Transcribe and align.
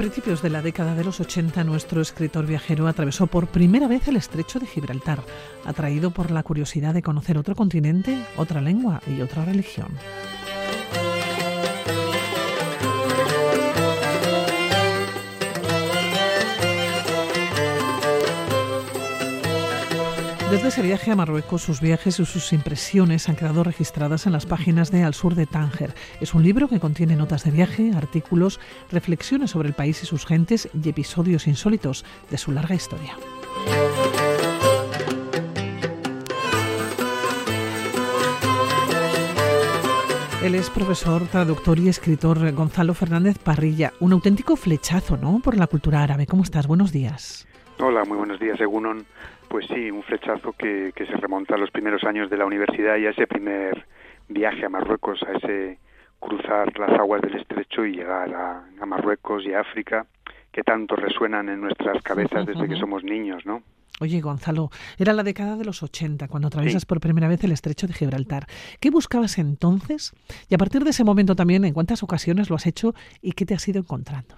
Principios 0.00 0.40
de 0.40 0.48
la 0.48 0.62
década 0.62 0.94
de 0.94 1.04
los 1.04 1.20
80, 1.20 1.62
nuestro 1.62 2.00
escritor 2.00 2.46
viajero 2.46 2.88
atravesó 2.88 3.26
por 3.26 3.48
primera 3.48 3.86
vez 3.86 4.08
el 4.08 4.16
estrecho 4.16 4.58
de 4.58 4.64
Gibraltar, 4.64 5.22
atraído 5.66 6.10
por 6.10 6.30
la 6.30 6.42
curiosidad 6.42 6.94
de 6.94 7.02
conocer 7.02 7.36
otro 7.36 7.54
continente, 7.54 8.16
otra 8.38 8.62
lengua 8.62 9.02
y 9.06 9.20
otra 9.20 9.44
religión. 9.44 9.88
Desde 20.50 20.66
ese 20.66 20.82
viaje 20.82 21.12
a 21.12 21.16
Marruecos, 21.16 21.62
sus 21.62 21.80
viajes 21.80 22.18
y 22.18 22.24
sus 22.24 22.52
impresiones 22.52 23.28
han 23.28 23.36
quedado 23.36 23.62
registradas 23.62 24.26
en 24.26 24.32
las 24.32 24.46
páginas 24.46 24.90
de 24.90 25.04
Al 25.04 25.14
Sur 25.14 25.36
de 25.36 25.46
Tánger. 25.46 25.94
Es 26.20 26.34
un 26.34 26.42
libro 26.42 26.66
que 26.66 26.80
contiene 26.80 27.14
notas 27.14 27.44
de 27.44 27.52
viaje, 27.52 27.92
artículos, 27.94 28.58
reflexiones 28.90 29.52
sobre 29.52 29.68
el 29.68 29.74
país 29.74 30.02
y 30.02 30.06
sus 30.06 30.26
gentes 30.26 30.68
y 30.74 30.88
episodios 30.88 31.46
insólitos 31.46 32.04
de 32.30 32.36
su 32.36 32.50
larga 32.50 32.74
historia. 32.74 33.16
Él 40.42 40.56
es 40.56 40.68
profesor, 40.68 41.28
traductor 41.28 41.78
y 41.78 41.88
escritor 41.88 42.50
Gonzalo 42.52 42.94
Fernández 42.94 43.38
Parrilla. 43.38 43.92
Un 44.00 44.14
auténtico 44.14 44.56
flechazo, 44.56 45.16
¿no? 45.16 45.38
Por 45.38 45.56
la 45.56 45.68
cultura 45.68 46.02
árabe. 46.02 46.26
¿Cómo 46.26 46.42
estás? 46.42 46.66
Buenos 46.66 46.90
días. 46.90 47.46
Hola, 47.78 48.04
muy 48.04 48.16
buenos 48.18 48.40
días, 48.40 48.60
Egunon. 48.60 49.06
Pues 49.50 49.66
sí, 49.66 49.90
un 49.90 50.04
flechazo 50.04 50.52
que, 50.52 50.92
se 50.96 51.16
remonta 51.16 51.56
a 51.56 51.58
los 51.58 51.72
primeros 51.72 52.04
años 52.04 52.30
de 52.30 52.36
la 52.36 52.46
universidad 52.46 52.96
y 52.98 53.06
a 53.06 53.10
ese 53.10 53.26
primer 53.26 53.84
viaje 54.28 54.64
a 54.64 54.68
Marruecos, 54.68 55.24
a 55.24 55.32
ese 55.32 55.80
cruzar 56.20 56.78
las 56.78 56.90
aguas 56.92 57.20
del 57.20 57.34
estrecho 57.34 57.84
y 57.84 57.96
llegar 57.96 58.32
a, 58.32 58.86
Marruecos 58.86 59.44
y 59.44 59.52
a 59.52 59.62
África, 59.62 60.06
que 60.52 60.62
tanto 60.62 60.94
resuenan 60.94 61.48
en 61.48 61.60
nuestras 61.60 62.00
cabezas 62.00 62.46
desde 62.46 62.68
que 62.68 62.76
somos 62.76 63.02
niños, 63.02 63.44
¿no? 63.44 63.64
Oye, 63.98 64.20
Gonzalo, 64.20 64.70
era 64.98 65.12
la 65.12 65.24
década 65.24 65.56
de 65.56 65.64
los 65.64 65.82
80 65.82 66.28
cuando 66.28 66.46
atraviesas 66.46 66.86
por 66.86 67.00
primera 67.00 67.26
vez 67.26 67.42
el 67.42 67.50
estrecho 67.50 67.88
de 67.88 67.92
Gibraltar. 67.92 68.46
¿Qué 68.78 68.90
buscabas 68.90 69.36
entonces? 69.38 70.12
Y 70.48 70.54
a 70.54 70.58
partir 70.58 70.84
de 70.84 70.90
ese 70.90 71.02
momento 71.02 71.34
también, 71.34 71.64
¿en 71.64 71.74
cuántas 71.74 72.04
ocasiones 72.04 72.50
lo 72.50 72.56
has 72.56 72.66
hecho 72.66 72.94
y 73.20 73.32
qué 73.32 73.46
te 73.46 73.54
has 73.54 73.66
ido 73.66 73.80
encontrando? 73.80 74.36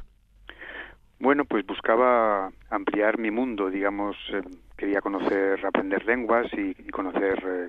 Bueno, 1.22 1.44
pues 1.44 1.64
buscaba 1.64 2.50
ampliar 2.68 3.16
mi 3.16 3.30
mundo, 3.30 3.70
digamos, 3.70 4.16
eh, 4.32 4.42
quería 4.76 5.00
conocer, 5.00 5.64
aprender 5.64 6.04
lenguas 6.04 6.48
y, 6.52 6.74
conocer 6.90 7.40
eh, 7.46 7.68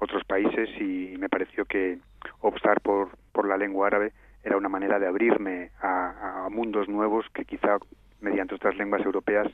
otros 0.00 0.24
países 0.24 0.68
y, 0.80 1.14
me 1.16 1.28
pareció 1.28 1.64
que 1.64 2.00
optar 2.40 2.80
por, 2.80 3.10
por 3.30 3.46
la 3.46 3.56
lengua 3.56 3.86
árabe 3.86 4.12
era 4.42 4.56
una 4.56 4.68
manera 4.68 4.98
de 4.98 5.06
abrirme 5.06 5.70
a, 5.80 6.48
mundos 6.50 6.88
nuevos 6.88 7.24
que 7.32 7.44
quizá 7.44 7.78
mediante 8.20 8.56
otras 8.56 8.76
lenguas 8.76 9.06
europeas 9.06 9.46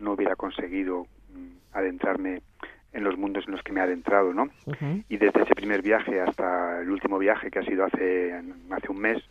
no 0.00 0.14
hubiera 0.14 0.34
conseguido 0.34 1.06
mm, 1.32 1.74
adentrarme 1.74 2.42
en 2.92 3.04
los 3.04 3.16
mundos 3.16 3.44
en 3.46 3.52
los 3.52 3.62
que 3.62 3.72
me 3.72 3.78
he 3.78 3.84
adentrado, 3.84 4.34
¿no? 4.34 4.48
Y 5.08 5.16
desde 5.18 5.42
ese 5.42 5.54
primer 5.54 5.80
viaje 5.80 6.20
hasta 6.20 6.80
el 6.80 6.90
último 6.90 7.18
viaje 7.18 7.52
que 7.52 7.60
ha 7.60 7.64
sido 7.64 7.84
hace 7.84 8.34
hace 8.70 8.90
un 8.90 8.98
mes, 8.98 9.22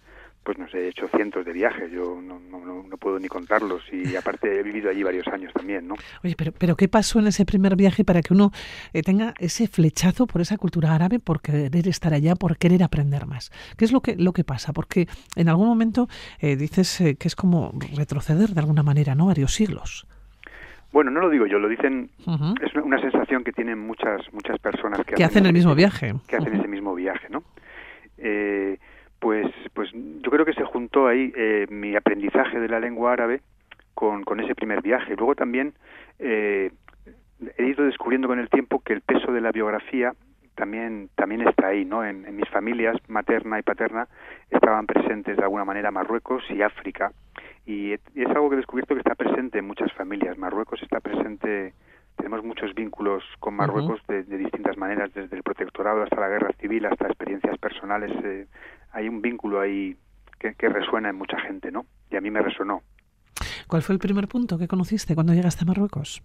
pues 0.43 0.57
no 0.57 0.67
sé, 0.69 0.85
he 0.85 0.87
hecho 0.89 1.07
cientos 1.07 1.45
de 1.45 1.53
viajes, 1.53 1.91
yo 1.91 2.19
no, 2.21 2.39
no, 2.39 2.83
no, 2.83 2.97
puedo 2.97 3.19
ni 3.19 3.27
contarlos 3.27 3.81
y 3.91 4.15
aparte 4.15 4.59
he 4.59 4.63
vivido 4.63 4.89
allí 4.89 5.03
varios 5.03 5.27
años 5.27 5.51
también, 5.53 5.87
¿no? 5.87 5.95
Oye, 6.23 6.35
pero, 6.37 6.51
pero 6.51 6.75
¿qué 6.75 6.87
pasó 6.87 7.19
en 7.19 7.27
ese 7.27 7.45
primer 7.45 7.75
viaje 7.75 8.03
para 8.03 8.21
que 8.21 8.33
uno 8.33 8.51
eh, 8.93 9.01
tenga 9.01 9.33
ese 9.39 9.67
flechazo 9.67 10.27
por 10.27 10.41
esa 10.41 10.57
cultura 10.57 10.93
árabe, 10.93 11.19
por 11.19 11.41
querer 11.41 11.87
estar 11.87 12.13
allá, 12.13 12.35
por 12.35 12.57
querer 12.57 12.83
aprender 12.83 13.25
más? 13.25 13.51
¿Qué 13.77 13.85
es 13.85 13.91
lo 13.91 14.01
que, 14.01 14.15
lo 14.15 14.33
que 14.33 14.43
pasa? 14.43 14.73
Porque 14.73 15.07
en 15.35 15.49
algún 15.49 15.67
momento 15.67 16.07
eh, 16.39 16.55
dices 16.55 17.01
eh, 17.01 17.15
que 17.15 17.27
es 17.27 17.35
como 17.35 17.73
retroceder 17.95 18.49
de 18.49 18.59
alguna 18.59 18.83
manera, 18.83 19.15
¿no? 19.15 19.27
Varios 19.27 19.53
siglos. 19.53 20.07
Bueno, 20.91 21.09
no 21.09 21.21
lo 21.21 21.29
digo 21.31 21.47
yo, 21.47 21.57
lo 21.57 21.67
dicen, 21.67 22.11
es 22.61 22.75
una 22.75 23.01
sensación 23.01 23.43
que 23.43 23.51
tienen 23.51 23.79
muchas 23.79 24.21
muchas 24.31 24.59
personas 24.59 25.03
que, 25.03 25.23
hacen, 25.23 25.47
el 25.47 25.53
mismo 25.53 25.73
viaje. 25.73 26.13
Que 26.27 26.35
hacen 26.35 26.53
ese 26.53 26.67
mismo 26.67 26.93
viaje, 26.93 27.29
¿no? 27.31 27.43
Eh, 28.19 28.77
pues, 29.23 29.47
pues 29.73 29.89
yo 29.93 30.29
creo 30.29 30.43
que 30.43 30.51
se 30.51 30.65
juntó 30.65 31.07
ahí 31.07 31.31
eh, 31.33 31.65
mi 31.69 31.95
aprendizaje 31.95 32.59
de 32.59 32.67
la 32.67 32.81
lengua 32.81 33.13
árabe 33.13 33.39
con, 33.93 34.25
con 34.25 34.41
ese 34.41 34.53
primer 34.53 34.81
viaje. 34.81 35.15
Luego 35.15 35.33
también 35.33 35.73
eh, 36.19 36.71
he 37.57 37.65
ido 37.65 37.85
descubriendo 37.85 38.27
con 38.27 38.37
el 38.37 38.49
tiempo 38.49 38.81
que 38.81 38.91
el 38.91 38.99
peso 38.99 39.31
de 39.31 39.39
la 39.39 39.53
biografía 39.53 40.13
también 40.55 41.09
también 41.15 41.47
está 41.47 41.67
ahí, 41.67 41.85
¿no? 41.85 42.03
En, 42.03 42.35
mis 42.35 42.49
familias 42.49 42.97
materna 43.07 43.57
y 43.59 43.61
paterna 43.61 44.09
estaban 44.49 44.87
presentes 44.87 45.37
de 45.37 45.43
alguna 45.43 45.63
manera 45.63 45.89
Marruecos 45.89 46.43
y 46.49 46.61
África 46.61 47.13
y, 47.65 47.93
es 47.93 48.01
algo 48.27 48.49
que 48.49 48.55
he 48.55 48.57
descubierto 48.57 48.93
que 48.93 48.99
está 48.99 49.15
presente 49.15 49.59
en 49.59 49.67
muchas 49.67 49.93
familias. 49.93 50.37
Marruecos 50.37 50.83
está 50.83 50.99
presente 50.99 51.73
tenemos 52.17 52.43
muchos 52.43 52.75
vínculos 52.75 53.23
con 53.39 53.55
Marruecos 53.55 54.01
de, 54.07 54.23
distintas 54.23 54.77
maneras, 54.77 55.13
desde 55.13 55.35
el 55.35 55.43
protectorado 55.43 56.03
hasta 56.03 56.19
la 56.19 56.29
guerra 56.29 56.51
civil, 56.59 56.85
hasta 56.85 57.07
experiencias 57.07 57.57
personales. 57.57 58.11
Eh, 58.23 58.45
hay 58.93 59.09
un 59.09 59.21
vínculo 59.21 59.59
ahí 59.59 59.97
que, 60.39 60.69
resuena 60.69 61.09
en 61.09 61.15
mucha 61.15 61.39
gente, 61.39 61.71
¿no? 61.71 61.85
Y 62.11 62.15
a 62.15 62.21
mí 62.21 62.29
me 62.29 62.41
resonó. 62.41 62.81
¿Cuál 63.67 63.81
fue 63.81 63.93
el 63.93 63.99
primer 63.99 64.27
punto 64.27 64.57
que 64.57 64.67
conociste 64.67 65.15
cuando 65.15 65.33
llegaste 65.33 65.63
a 65.63 65.67
Marruecos? 65.67 66.21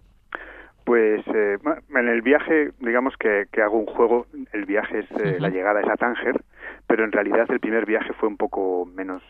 Pues 0.83 1.25
eh, 1.27 1.57
en 1.95 2.07
el 2.07 2.21
viaje, 2.21 2.71
digamos 2.79 3.15
que, 3.17 3.47
hago 3.61 3.77
un 3.77 3.85
juego, 3.85 4.27
el 4.53 4.65
viaje 4.65 4.99
es, 4.99 5.11
eh, 5.23 5.37
la 5.39 5.49
llegada 5.49 5.81
es 5.81 5.87
a 5.87 5.95
Tánger, 5.95 6.43
pero 6.87 7.05
en 7.05 7.11
realidad 7.11 7.45
el 7.49 7.59
primer 7.59 7.85
viaje 7.85 8.11
fue 8.13 8.27
un 8.27 8.37
poco 8.37 8.85
menos 8.85 9.21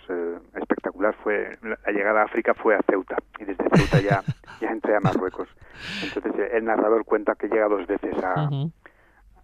espectacular, 0.55 1.15
fue 1.23 1.57
la 1.61 1.91
llegada 1.91 2.21
a 2.21 2.25
África 2.25 2.53
fue 2.53 2.75
a 2.75 2.81
Ceuta 2.89 3.17
y 3.39 3.45
desde 3.45 3.63
Ceuta 3.73 4.01
ya, 4.01 4.23
ya 4.61 4.69
entré 4.69 4.95
a 4.95 4.99
Marruecos. 4.99 5.49
Entonces 6.03 6.33
el 6.53 6.65
narrador 6.65 7.03
cuenta 7.05 7.35
que 7.35 7.47
llega 7.47 7.67
dos 7.67 7.85
veces 7.85 8.15
a, 8.23 8.49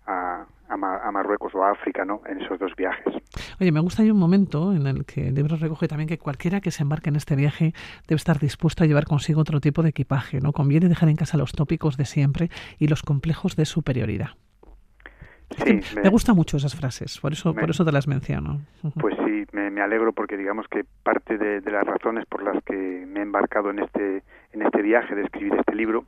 a, 0.08 0.46
a, 0.70 1.12
Marruecos 1.12 1.54
o 1.56 1.64
a 1.64 1.72
África, 1.72 2.06
¿no? 2.06 2.22
En 2.28 2.42
esos 2.42 2.60
dos 2.60 2.76
viajes. 2.76 3.14
Oye, 3.60 3.72
me 3.72 3.80
gusta 3.80 4.04
hay 4.04 4.12
un 4.12 4.20
momento 4.20 4.74
en 4.74 4.88
el 4.88 5.06
que 5.06 5.28
el 5.28 5.36
libro 5.36 5.56
recoge 5.58 5.88
también 5.88 6.08
que 6.08 6.18
cualquiera 6.18 6.62
que 6.62 6.72
se 6.72 6.84
embarque 6.84 7.10
en 7.10 7.16
este 7.16 7.36
viaje 7.36 7.74
debe 8.08 8.18
estar 8.18 8.40
dispuesto 8.40 8.84
a 8.84 8.88
llevar 8.88 9.06
consigo 9.06 9.42
otro 9.42 9.60
tipo 9.60 9.84
de 9.84 9.90
equipaje, 9.90 10.40
¿no? 10.42 10.52
Conviene 10.52 10.90
dejar 10.90 11.10
en 11.10 11.16
casa 11.16 11.38
los 11.38 11.52
tópicos 11.52 11.98
de 11.98 12.06
siempre 12.06 12.50
y 12.80 12.88
los 12.88 13.04
complejos 13.04 13.56
de 13.56 13.66
superioridad. 13.66 14.30
Sí, 15.64 15.80
me, 16.02 16.10
gustan 16.10 16.36
mucho 16.36 16.58
esas 16.58 16.76
frases, 16.76 17.20
por 17.20 17.34
eso, 17.34 17.54
por 17.54 17.70
eso 17.70 17.86
te 17.86 17.92
las 17.92 18.08
menciono. 18.08 18.62
Pues 19.00 19.16
sí, 19.26 19.46
me, 19.52 19.80
alegro 19.80 20.12
porque 20.12 20.38
digamos 20.38 20.68
que 20.68 20.86
parte 21.04 21.38
de, 21.38 21.62
de, 21.62 21.72
las 21.72 21.86
razones 21.86 22.26
por 22.26 22.42
las 22.42 22.64
que 22.64 22.74
me 22.74 23.20
he 23.20 23.24
embarcado 23.24 23.70
en 23.70 23.80
este, 23.80 24.24
en 24.54 24.64
este 24.64 24.82
viaje 24.82 25.14
de 25.14 25.24
escribir 25.24 25.54
este 25.54 25.76
libro 25.76 26.06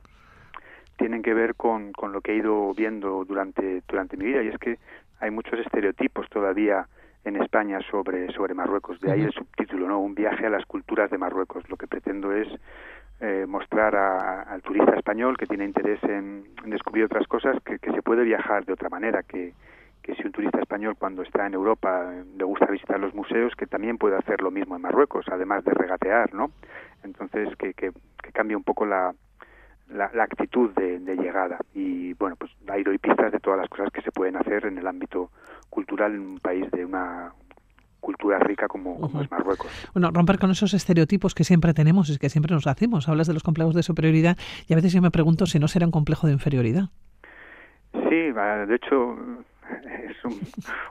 tienen 0.98 1.22
que 1.22 1.32
ver 1.32 1.54
con, 1.54 1.92
con 1.92 2.12
lo 2.12 2.20
que 2.20 2.32
he 2.32 2.36
ido 2.36 2.74
viendo 2.74 3.24
durante, 3.24 3.82
durante 3.88 4.16
mi 4.16 4.26
vida 4.26 4.42
y 4.42 4.48
es 4.48 4.58
que 4.58 4.78
hay 5.20 5.30
muchos 5.30 5.58
estereotipos 5.60 6.28
todavía 6.28 6.86
en 7.24 7.36
España 7.36 7.78
sobre, 7.90 8.30
sobre 8.32 8.54
Marruecos. 8.54 9.00
De 9.00 9.12
ahí 9.12 9.22
el 9.22 9.32
subtítulo, 9.32 9.88
¿no? 9.88 10.00
Un 10.00 10.14
viaje 10.14 10.46
a 10.46 10.50
las 10.50 10.64
culturas 10.66 11.10
de 11.10 11.18
Marruecos. 11.18 11.68
Lo 11.68 11.76
que 11.76 11.86
pretendo 11.86 12.32
es 12.32 12.48
eh, 13.20 13.46
mostrar 13.48 13.94
al 13.96 14.62
turista 14.62 14.94
español 14.94 15.36
que 15.36 15.46
tiene 15.46 15.64
interés 15.64 16.02
en, 16.04 16.44
descubrir 16.66 17.04
otras 17.04 17.26
cosas 17.26 17.56
que, 17.64 17.78
que, 17.78 17.92
se 17.92 18.02
puede 18.02 18.22
viajar 18.24 18.64
de 18.64 18.72
otra 18.72 18.88
manera, 18.88 19.22
que, 19.22 19.54
que 20.02 20.14
si 20.14 20.24
un 20.24 20.32
turista 20.32 20.60
español 20.60 20.96
cuando 20.98 21.22
está 21.22 21.46
en 21.46 21.54
Europa 21.54 22.12
le 22.36 22.44
gusta 22.44 22.66
visitar 22.66 22.98
los 23.00 23.14
museos, 23.14 23.54
que 23.56 23.66
también 23.66 23.98
puede 23.98 24.16
hacer 24.16 24.40
lo 24.40 24.50
mismo 24.50 24.76
en 24.76 24.82
Marruecos, 24.82 25.26
además 25.30 25.64
de 25.64 25.74
regatear, 25.74 26.32
¿no? 26.32 26.50
Entonces, 27.02 27.54
que, 27.56 27.74
que, 27.74 27.90
que 28.22 28.32
cambie 28.32 28.56
un 28.56 28.64
poco 28.64 28.86
la, 28.86 29.12
la, 29.90 30.22
actitud 30.22 30.70
de, 30.74 30.98
llegada. 31.16 31.58
Y 31.74 32.12
bueno, 32.14 32.36
pues 32.36 32.50
hay 32.68 32.82
doy 32.82 32.98
pistas 32.98 33.32
de 33.32 33.40
todas 33.40 33.58
las 33.58 33.68
cosas 33.68 33.90
que 33.92 34.02
se 34.02 34.12
pueden 34.12 34.36
hacer 34.36 34.66
en 34.66 34.78
el 34.78 34.86
ámbito 34.86 35.30
cultural 35.70 36.14
en 36.14 36.20
un 36.20 36.38
país 36.38 36.70
de 36.70 36.84
una 36.84 37.32
cultura 38.00 38.38
rica 38.38 38.68
como, 38.68 38.96
es 39.20 39.30
Marruecos. 39.30 39.90
Bueno, 39.92 40.10
romper 40.12 40.38
con 40.38 40.50
esos 40.50 40.72
estereotipos 40.72 41.34
que 41.34 41.44
siempre 41.44 41.74
tenemos 41.74 42.08
y 42.10 42.18
que 42.18 42.28
siempre 42.28 42.54
nos 42.54 42.66
hacemos. 42.66 43.08
Hablas 43.08 43.26
de 43.26 43.34
los 43.34 43.42
complejos 43.42 43.74
de 43.74 43.82
superioridad 43.82 44.36
y 44.68 44.72
a 44.72 44.76
veces 44.76 44.92
yo 44.92 45.02
me 45.02 45.10
pregunto 45.10 45.46
si 45.46 45.58
no 45.58 45.68
será 45.68 45.86
un 45.86 45.92
complejo 45.92 46.26
de 46.26 46.32
inferioridad. 46.34 46.84
Sí, 47.92 48.32
de 48.32 48.74
hecho 48.74 49.16
es 50.08 50.24
un, 50.24 50.38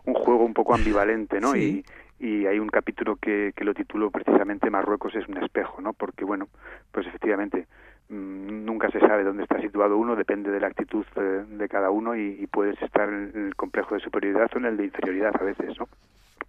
un 0.06 0.14
juego 0.14 0.44
un 0.44 0.54
poco 0.54 0.76
ambivalente, 0.76 1.40
¿no? 1.40 1.56
Y, 1.56 1.86
y 2.20 2.46
hay 2.46 2.60
un 2.60 2.68
capítulo 2.68 3.16
que, 3.16 3.54
que 3.56 3.64
lo 3.64 3.74
titulo 3.74 4.12
precisamente 4.12 4.70
Marruecos 4.70 5.16
es 5.16 5.28
un 5.28 5.38
espejo, 5.38 5.82
¿no? 5.82 5.94
Porque 5.94 6.26
bueno, 6.26 6.48
pues 6.92 7.08
efectivamente 7.08 7.68
Mm, 8.10 8.47
nunca 8.88 9.00
se 9.00 9.06
sabe 9.06 9.24
dónde 9.24 9.44
está 9.44 9.60
situado 9.60 9.98
uno, 9.98 10.16
depende 10.16 10.52
de 10.52 10.60
la 10.60 10.68
actitud 10.68 11.06
eh, 11.16 11.44
de, 11.48 11.70
cada 11.70 11.90
uno 11.90 12.16
y, 12.16 12.48
puedes 12.48 12.82
estar 12.82 13.10
en 13.10 13.32
el 13.36 13.56
complejo 13.56 13.96
de 13.96 14.02
superioridad 14.02 14.50
o 14.54 14.58
en 14.58 14.66
el 14.66 14.78
de 14.78 14.86
inferioridad 14.86 15.34
a 15.40 15.44
veces, 15.44 15.78
¿no? 15.80 15.88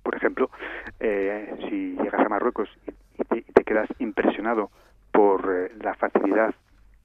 Por 0.03 0.15
ejemplo, 0.15 0.51
eh, 1.01 1.55
si 1.69 1.97
llegas 1.97 2.25
a 2.25 2.29
Marruecos 2.29 2.69
y, 2.87 3.25
te, 3.53 3.65
quedas 3.65 3.89
impresionado 3.99 4.71
por 5.13 5.53
eh, 5.53 5.73
la 5.83 5.95
facilidad 5.95 6.55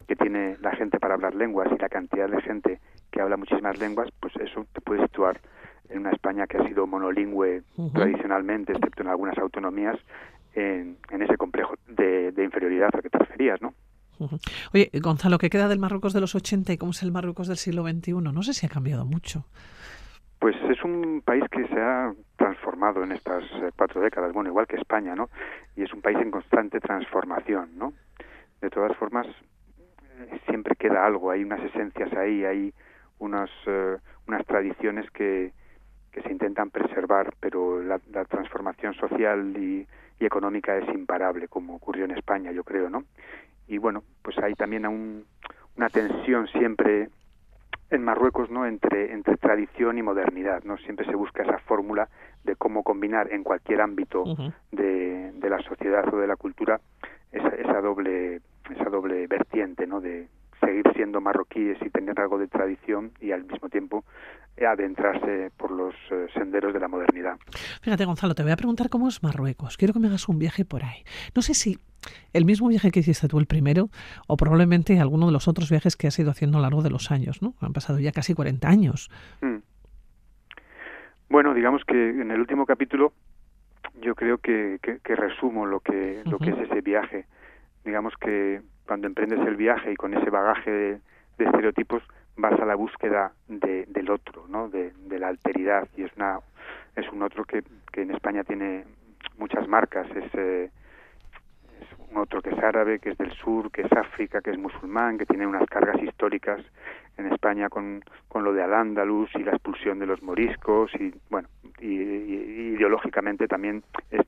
que 0.08 0.16
tiene 0.16 0.58
la 0.62 0.72
gente 0.72 1.00
para 1.00 1.16
hablar 1.16 1.36
lenguas 1.36 1.68
y 1.72 1.78
la 1.78 1.90
cantidad 1.90 2.30
de 2.30 2.42
gente 2.42 2.80
que 3.12 3.22
habla 3.22 3.36
muchísimas 3.36 3.78
lenguas, 3.80 4.10
pues 4.20 4.34
eso 4.38 4.66
te 4.72 4.82
puede 4.82 5.02
situar 5.04 5.40
en 5.90 6.00
una 6.00 6.12
España 6.12 6.48
que 6.48 6.58
ha 6.58 6.68
sido 6.68 6.88
monolingüe 6.88 7.64
tradicionalmente, 7.94 8.72
excepto 8.72 9.04
en 9.04 9.10
algunas 9.10 9.38
autonomías, 9.38 9.98
en, 10.56 10.98
ese 11.10 11.38
complejo 11.38 11.76
de, 11.88 12.34
inferioridad 12.38 12.90
al 12.94 13.02
que 13.02 13.10
te 13.10 13.18
referías, 13.18 13.62
¿no? 13.62 13.74
Oye, 14.74 14.90
Gonzalo, 15.02 15.38
¿qué 15.38 15.50
queda 15.50 15.68
del 15.68 15.80
Marruecos 15.80 16.14
de 16.14 16.22
los 16.22 16.36
80 16.36 16.74
y 16.74 16.78
cómo 16.78 16.92
es 16.92 17.04
el 17.04 17.12
Marruecos 17.12 17.48
del 17.48 17.58
siglo 17.58 17.84
XXI? 17.84 18.14
No 18.14 18.44
sé 18.44 18.54
si 18.54 18.66
ha 18.66 18.70
cambiado 18.70 19.06
mucho. 19.06 19.46
Pues 20.40 20.56
es 20.70 20.84
un 20.84 21.22
país 21.24 21.44
que 21.50 21.66
se 21.68 21.80
ha 21.80 22.14
transformado 22.36 23.04
en 23.04 23.14
estas 23.14 23.44
eh, 23.44 23.72
cuatro 23.76 24.02
décadas, 24.02 24.34
bueno, 24.34 24.50
igual 24.50 24.68
que 24.68 24.76
España, 24.76 25.16
¿no? 25.16 25.30
Y 25.76 25.84
es 25.84 25.94
un 25.94 26.02
país 26.02 26.18
en 26.18 26.32
constante 26.32 26.80
transformación, 26.82 27.78
¿no? 27.78 27.94
De 28.60 28.70
todas 28.70 28.96
formas, 28.98 29.26
eh, 29.28 30.40
siempre 30.48 30.76
queda 30.76 31.06
algo, 31.06 31.32
hay 31.32 31.44
unas 31.44 31.62
esencias 31.64 32.12
ahí, 32.14 32.44
hay 32.44 32.74
unas, 33.20 33.50
eh, 33.68 33.98
unas 34.28 34.46
tradiciones 34.46 35.10
que, 35.12 35.54
que 36.14 36.22
se 36.22 36.32
intentan 36.32 36.70
preservar, 36.70 37.34
pero 37.40 37.82
la, 37.82 38.00
transformación 38.26 38.94
social 38.94 39.58
y, 39.58 39.88
económica 40.20 40.78
es 40.78 40.88
imparable, 40.96 41.50
como 41.50 41.76
ocurrió 41.76 42.06
en 42.06 42.12
España, 42.12 42.54
yo 42.54 42.64
creo, 42.64 42.90
¿no? 42.90 43.04
Y 43.68 43.78
bueno, 43.78 44.04
pues 44.22 44.38
hay 44.40 44.54
también 44.54 44.86
una 44.86 45.90
tensión 45.90 46.48
siempre 46.48 47.10
en 47.90 48.04
Marruecos, 48.04 48.50
¿no? 48.50 48.66
Entre, 48.66 49.14
entre 49.14 49.38
tradición 49.38 49.98
y 49.98 50.02
modernidad, 50.02 50.64
¿no? 50.64 50.78
Siempre 50.78 51.06
se 51.06 51.16
busca 51.16 51.44
esa 51.44 51.60
fórmula 51.60 52.10
de 52.44 52.56
cómo 52.56 52.84
combinar 52.84 53.32
en 53.32 53.44
cualquier 53.44 53.82
ámbito 53.82 54.24
de, 54.72 55.32
de, 55.32 55.50
la 55.50 55.62
sociedad 55.62 56.12
o 56.14 56.18
de 56.18 56.28
la 56.28 56.36
cultura 56.36 56.82
esa, 57.32 57.50
esa 57.50 57.82
doble 57.82 58.42
esa 58.70 58.90
doble 58.90 59.28
vertiente, 59.28 59.86
¿no? 59.86 60.02
De, 60.02 60.28
seguir 60.66 60.84
siendo 60.96 61.22
marroquíes 61.22 61.78
y 61.82 61.90
tener 61.90 62.20
algo 62.20 62.38
de 62.38 62.48
tradición 62.48 63.12
y 63.20 63.32
al 63.32 63.44
mismo 63.44 63.70
tiempo 63.70 64.04
adentrarse 64.66 65.52
por 65.58 65.72
los 65.72 65.94
eh, 66.12 66.28
senderos 66.34 66.74
de 66.74 66.80
la 66.80 66.88
modernidad. 66.88 67.38
Fíjate, 67.82 68.06
Gonzalo, 68.06 68.36
te 68.36 68.44
voy 68.44 68.52
a 68.52 68.56
preguntar 68.56 68.90
cómo 68.90 69.08
es 69.08 69.24
Marruecos. 69.24 69.78
Quiero 69.78 69.94
que 69.94 70.00
me 70.00 70.08
hagas 70.08 70.30
un 70.30 70.40
viaje 70.40 70.66
por 70.66 70.84
ahí. 70.84 71.04
No 71.36 71.42
sé 71.42 71.54
si 71.54 71.80
el 72.34 72.46
mismo 72.46 72.68
viaje 72.68 72.92
que 72.92 73.00
hiciste 73.00 73.28
tú 73.28 73.40
el 73.40 73.46
primero 73.46 73.90
o 74.28 74.38
probablemente 74.38 75.00
alguno 75.00 75.26
de 75.26 75.32
los 75.32 75.48
otros 75.48 75.70
viajes 75.70 75.96
que 75.96 76.08
has 76.08 76.20
ido 76.20 76.32
haciendo 76.32 76.58
a 76.58 76.62
lo 76.62 76.64
largo 76.64 76.82
de 76.82 76.90
los 76.90 77.12
años, 77.12 77.42
¿no? 77.42 77.56
Han 77.62 77.74
pasado 77.74 78.00
ya 78.00 78.12
casi 78.12 78.34
40 78.34 78.68
años. 78.68 79.10
Mm. 79.42 79.58
Bueno, 81.30 81.54
digamos 81.54 81.84
que 81.86 82.10
en 82.10 82.32
el 82.32 82.40
último 82.40 82.66
capítulo 82.66 83.14
yo 84.02 84.16
creo 84.16 84.38
que, 84.38 84.80
que, 84.82 85.16
resumo 85.16 85.66
lo 85.66 85.80
que, 85.80 86.22
lo 86.26 86.38
que 86.38 86.52
es 86.52 86.58
ese 86.58 86.82
viaje. 86.82 87.26
Digamos 87.84 88.14
que 88.20 88.62
cuando 88.86 89.08
emprendes 89.08 89.40
el 89.40 89.56
viaje 89.56 89.92
y 89.92 89.96
con 89.96 90.14
ese 90.14 90.30
bagaje 90.30 90.72
de, 90.72 91.00
estereotipos 91.38 92.04
vas 92.38 92.60
a 92.60 92.66
la 92.66 92.76
búsqueda 92.76 93.34
de, 93.48 93.86
del 93.88 94.10
otro, 94.10 94.46
¿no? 94.48 94.70
De, 94.70 94.94
la 95.10 95.28
alteridad. 95.28 95.88
Y 95.96 96.04
es 96.04 96.12
una 96.16 96.40
es 96.96 97.10
un 97.12 97.22
otro 97.22 97.44
que, 97.44 97.64
que 97.92 98.02
en 98.02 98.12
España 98.12 98.44
tiene 98.44 98.86
muchas 99.38 99.68
marcas. 99.68 100.08
Es, 100.16 100.34
eh, 100.36 100.70
es 101.82 102.10
un 102.12 102.18
otro 102.18 102.42
que 102.42 102.52
es 102.52 102.58
árabe, 102.60 103.00
que 103.00 103.12
es 103.12 103.18
del 103.18 103.32
sur, 103.32 103.72
que 103.72 103.82
es 103.82 103.92
África, 103.92 104.42
que 104.42 104.52
es 104.52 104.58
musulmán, 104.58 105.18
que 105.18 105.26
tiene 105.26 105.48
unas 105.48 105.66
cargas 105.68 106.02
históricas 106.02 106.62
en 107.18 107.32
España 107.32 107.70
con, 107.70 108.04
con 108.28 108.44
lo 108.44 108.54
de 108.54 108.64
Al-Ándalus 108.64 109.30
y 109.36 109.44
la 109.44 109.52
expulsión 109.52 110.00
de 110.00 110.06
los 110.06 110.22
moriscos 110.24 110.92
y 110.96 111.14
bueno 111.30 111.48
y, 111.80 111.94
ideológicamente 112.74 113.48
también 113.48 113.84
es 114.10 114.22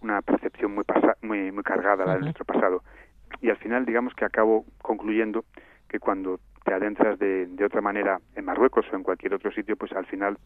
una 0.00 0.22
percepción 0.22 0.74
muy, 0.74 0.84
muy 1.22 1.52
muy 1.52 1.62
cargada 1.62 2.04
la 2.04 2.14
de 2.14 2.20
nuestro 2.20 2.44
pasado 2.44 2.82
y 3.40 3.50
al 3.50 3.56
final 3.56 3.84
digamos 3.84 4.14
que 4.14 4.24
acabo 4.24 4.64
concluyendo 4.82 5.44
que 5.88 5.98
cuando 5.98 6.40
te 6.64 6.74
adentras 6.74 7.18
de, 7.18 7.46
de 7.46 7.64
otra 7.64 7.80
manera 7.80 8.20
en 8.34 8.44
Marruecos 8.44 8.86
o 8.92 8.96
en 8.96 9.02
cualquier 9.02 9.34
otro 9.34 9.52
sitio, 9.52 9.76
pues 9.76 9.92
al 9.92 10.06
final 10.06 10.36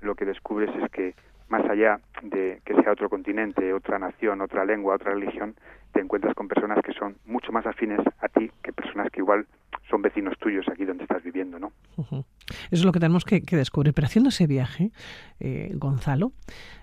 lo 0.00 0.14
que 0.14 0.24
descubres 0.24 0.70
es 0.82 0.90
que 0.90 1.14
más 1.48 1.68
allá 1.68 2.00
de 2.22 2.60
que 2.64 2.74
sea 2.74 2.92
otro 2.92 3.08
continente, 3.08 3.72
otra 3.72 3.98
nación, 3.98 4.40
otra 4.40 4.64
lengua, 4.64 4.94
otra 4.94 5.12
religión, 5.12 5.54
te 5.92 6.00
encuentras 6.00 6.34
con 6.34 6.48
personas 6.48 6.78
que 6.84 6.92
son 6.92 7.16
mucho 7.26 7.52
más 7.52 7.66
afines 7.66 8.00
a 8.20 8.28
ti 8.28 8.50
que 8.62 8.72
personas 8.72 9.10
que 9.10 9.20
igual 9.20 9.46
son 9.88 10.00
vecinos 10.00 10.38
tuyos 10.38 10.66
aquí 10.68 10.84
donde 10.84 11.02
estás 11.02 11.22
viviendo, 11.24 11.58
¿no? 11.58 11.72
Eso 11.96 12.24
es 12.70 12.84
lo 12.84 12.92
que 12.92 13.00
tenemos 13.00 13.24
que, 13.24 13.40
descubrir. 13.40 13.92
Pero 13.92 14.06
haciendo 14.06 14.28
ese 14.28 14.46
viaje, 14.46 14.92
eh, 15.40 15.72
Gonzalo, 15.74 16.32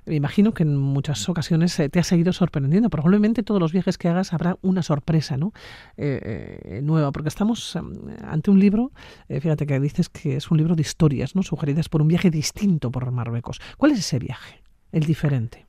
me 0.08 0.16
imagino 0.16 0.54
que 0.54 0.64
en 0.64 0.76
muchas 0.78 1.28
ocasiones 1.30 1.80
eh, 1.80 1.90
te 1.90 2.00
ha 2.00 2.04
seguido 2.04 2.34
sorprendiendo. 2.34 2.90
Probablemente 2.90 3.44
todos 3.44 3.62
los 3.62 3.74
viajes 3.74 3.98
que 3.98 4.08
hagas 4.08 4.34
habrá 4.34 4.56
una 4.62 4.82
sorpresa, 4.82 5.38
¿no? 5.38 5.52
Eh, 5.98 6.80
nueva, 6.84 7.12
porque 7.12 7.30
estamos 7.30 7.78
ante 8.24 8.52
un 8.52 8.60
libro, 8.60 8.92
fíjate 9.28 9.66
que 9.66 9.80
dices 9.80 10.10
que 10.10 10.36
es 10.38 10.50
un 10.52 10.58
libro 10.58 10.76
de 10.76 10.82
historias, 10.82 11.36
¿no? 11.36 11.44
Sugeridas 11.44 11.90
por 11.90 12.02
un 12.02 12.08
viaje 12.08 12.30
distinto 12.30 12.92
por 12.92 13.12
Marruecos. 13.12 13.60
¿Cuál 13.78 13.92
es 13.92 14.00
ese 14.00 14.20
viaje, 14.20 14.62
el 14.92 15.04
diferente? 15.04 15.66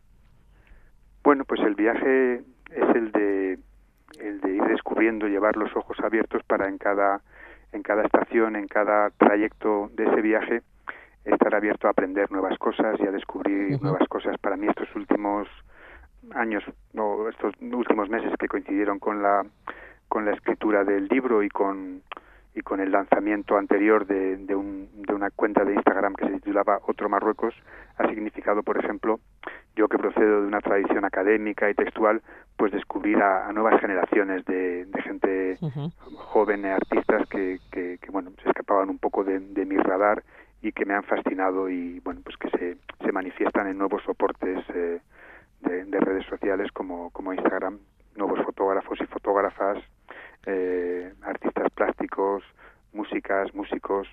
Bueno, 1.25 1.45
pues 1.45 1.61
el 1.61 1.75
viaje 1.75 2.43
es 2.71 2.97
el 2.97 3.13
de 3.13 3.59
el 4.21 4.41
de 4.41 4.55
ir 4.55 4.63
descubriendo, 4.65 5.27
llevar 5.29 5.57
los 5.57 5.75
ojos 5.77 5.97
abiertos 6.03 6.43
para 6.45 6.69
en 6.69 6.79
cada 6.79 7.21
en 7.73 7.83
cada 7.83 8.03
estación, 8.03 8.57
en 8.57 8.67
cada 8.67 9.11
trayecto 9.11 9.91
de 9.95 10.05
ese 10.05 10.23
viaje, 10.23 10.63
estar 11.33 11.55
abierto 11.55 11.87
a 11.87 11.91
aprender 11.91 12.31
nuevas 12.31 12.59
cosas 12.59 12.99
y 13.01 13.07
a 13.07 13.11
descubrir 13.11 13.81
nuevas 13.83 14.07
cosas. 14.09 14.39
Para 14.39 14.57
mí 14.57 14.67
estos 14.67 14.95
últimos 14.95 15.49
años, 16.35 16.63
o 16.97 17.29
estos 17.29 17.55
últimos 17.61 18.09
meses 18.09 18.33
que 18.39 18.49
coincidieron 18.49 18.99
con 18.99 19.23
la 19.23 19.45
con 20.09 20.25
la 20.25 20.33
escritura 20.33 20.85
del 20.85 21.07
libro 21.07 21.43
y 21.43 21.51
con 21.51 22.03
y 22.55 22.61
con 22.63 22.81
el 22.81 22.91
lanzamiento 22.91 23.57
anterior 23.57 24.07
de, 24.07 24.37
de, 24.37 24.57
un, 24.57 24.89
de 25.07 25.15
una 25.15 25.31
cuenta 25.31 25.65
de 25.65 25.75
Instagram 25.75 26.15
que 26.15 26.27
se 26.27 26.33
titulaba 26.33 26.81
Otro 26.89 27.09
Marruecos, 27.09 27.55
ha 27.99 28.09
significado, 28.09 28.65
por 28.65 28.79
ejemplo, 28.79 29.21
yo 29.77 29.87
que 29.87 29.97
procedo 29.97 30.41
de 30.41 30.49
una 30.49 30.61
tradición 30.61 31.05
académica 31.05 31.71
y 31.71 31.75
textual, 31.75 32.21
pues 32.57 32.73
descubrir 32.73 33.23
a, 33.23 33.53
nuevas 33.53 33.81
generaciones 33.81 34.45
de, 34.47 34.87
de 34.87 35.03
gente 35.03 35.59
joven, 36.17 36.65
artistas 36.67 37.29
que, 37.29 37.61
que, 37.71 37.99
bueno, 38.11 38.33
se 38.43 38.49
escapaban 38.49 38.91
un 38.91 38.99
poco 38.99 39.23
de, 39.23 39.39
mi 39.39 39.77
radar 39.77 40.25
y 40.63 40.73
que 40.73 40.85
me 40.85 40.95
han 40.95 41.05
fascinado 41.05 41.69
y 41.69 42.01
bueno, 42.01 42.21
pues 42.25 42.37
que 42.37 42.51
se, 42.51 42.77
se 43.05 43.13
manifiestan 43.13 43.69
en 43.69 43.79
nuevos 43.79 44.03
soportes 44.05 44.65
eh, 44.75 45.01
de, 45.61 45.85
de, 45.85 46.01
redes 46.01 46.27
sociales 46.27 46.71
como, 46.73 47.11
como 47.11 47.33
Instagram, 47.33 47.79
nuevos 48.17 48.45
fotógrafos 48.45 48.99
y 49.01 49.07
fotógrafas, 49.07 49.79
eh, 50.47 51.13
artistas 51.23 51.71
plásticos, 51.75 52.43
músicas, 52.93 53.55
músicos, 53.55 54.09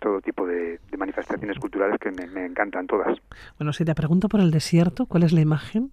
todo 0.00 0.20
tipo 0.20 0.46
de, 0.46 0.80
manifestaciones 0.98 1.58
culturales 1.58 1.98
que 1.98 2.10
me, 2.10 2.44
encantan 2.44 2.86
todas. 2.86 3.18
Bueno, 3.58 3.72
si 3.72 3.84
te 3.84 3.94
pregunto 3.94 4.28
por 4.28 4.40
el 4.40 4.50
desierto, 4.50 5.06
¿cuál 5.06 5.22
es 5.22 5.32
la 5.32 5.40
imagen 5.40 5.90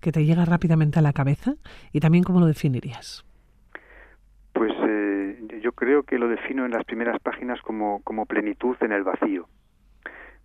que 0.00 0.12
te 0.12 0.24
llega 0.24 0.44
rápidamente 0.44 0.98
a 0.98 1.02
la 1.02 1.12
cabeza 1.12 1.54
y 1.92 2.00
también 2.00 2.24
cómo 2.24 2.40
lo 2.40 2.46
definirías? 2.46 3.24
Creo 5.84 6.02
que 6.02 6.18
lo 6.18 6.28
defino 6.28 6.64
en 6.64 6.70
las 6.70 6.82
primeras 6.86 7.20
páginas 7.20 7.60
como, 7.60 8.00
como 8.04 8.24
plenitud 8.24 8.74
en 8.80 8.92
el 8.92 9.02
vacío. 9.02 9.46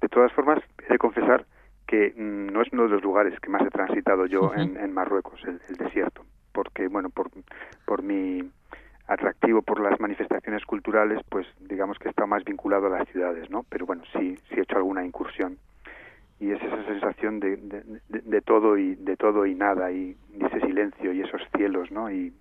De 0.01 0.10
todas 0.10 0.34
formas, 0.34 0.60
he 0.86 0.91
de 0.91 0.98
confesar 0.98 1.46
que 1.88 2.13
mm, 2.13 2.48
no 2.51 2.62
es 2.62 2.67
uno 2.74 2.84
de 2.84 2.89
los 2.89 3.01
lugares 3.01 3.39
que 3.39 3.50
más 3.50 3.62
he 3.62 3.69
transitado 3.69 4.25
yo 4.25 4.51
en, 4.53 4.93
Marruecos, 4.93 5.39
el, 5.46 5.62
el, 5.69 5.77
desierto, 5.77 6.25
porque, 6.51 6.89
bueno, 6.89 7.10
por, 7.10 7.29
por 7.86 8.03
mi 8.03 8.51
atractivo 9.08 9.62
por 9.62 9.79
las 9.79 9.98
manifestaciones 10.01 10.65
culturales, 10.65 11.22
pues 11.29 11.48
digamos 11.62 11.98
que 12.00 12.10
está 12.10 12.25
más 12.25 12.43
vinculado 12.43 12.88
a 12.88 13.00
las 13.00 13.08
ciudades, 13.08 13.50
¿no? 13.50 13.63
Pero 13.69 13.86
bueno, 13.86 14.03
sí, 14.12 14.38
sí 14.50 14.55
he 14.58 14.63
hecho 14.63 14.75
alguna 14.75 15.05
incursión 15.05 15.58
y 16.41 16.51
es 16.51 16.62
esa 16.62 16.84
sensación 16.84 17.39
de, 17.39 17.55
de, 18.10 18.41
todo 18.41 18.77
y 18.77 18.96
de 18.96 19.15
todo 19.15 19.46
y 19.46 19.55
nada 19.55 19.89
y, 19.93 20.17
ese 20.38 20.60
silencio 20.60 21.13
y 21.13 21.22
esos 21.22 21.41
cielos, 21.55 21.91
¿no? 21.91 22.12
Y, 22.12 22.34